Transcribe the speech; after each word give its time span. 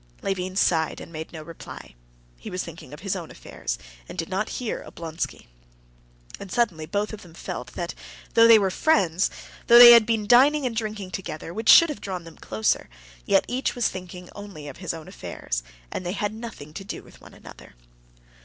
Levin 0.23 0.55
sighed 0.55 0.99
and 0.99 1.13
made 1.13 1.31
no 1.31 1.43
reply. 1.43 1.93
He 2.39 2.49
was 2.49 2.63
thinking 2.63 2.91
of 2.91 3.01
his 3.01 3.15
own 3.15 3.29
affairs, 3.29 3.77
and 4.09 4.17
did 4.17 4.29
not 4.29 4.49
hear 4.57 4.83
Oblonsky. 4.83 5.45
And 6.39 6.51
suddenly 6.51 6.87
both 6.87 7.13
of 7.13 7.21
them 7.21 7.35
felt 7.35 7.73
that 7.73 7.93
though 8.33 8.47
they 8.47 8.57
were 8.57 8.71
friends, 8.71 9.29
though 9.67 9.77
they 9.77 9.91
had 9.91 10.07
been 10.07 10.25
dining 10.25 10.65
and 10.65 10.75
drinking 10.75 11.11
together, 11.11 11.53
which 11.53 11.69
should 11.69 11.89
have 11.89 12.01
drawn 12.01 12.23
them 12.23 12.37
closer, 12.37 12.89
yet 13.27 13.45
each 13.47 13.75
was 13.75 13.89
thinking 13.89 14.27
only 14.33 14.67
of 14.67 14.77
his 14.77 14.91
own 14.91 15.07
affairs, 15.07 15.61
and 15.91 16.03
they 16.03 16.13
had 16.13 16.33
nothing 16.33 16.73
to 16.73 16.83
do 16.83 17.03
with 17.03 17.21
one 17.21 17.35
another. 17.35 17.75